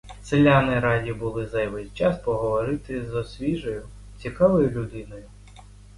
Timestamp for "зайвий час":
1.47-2.17